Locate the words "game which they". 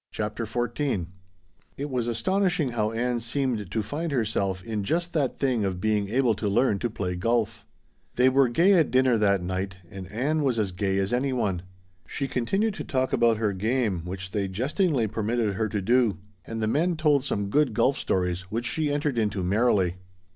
13.53-14.47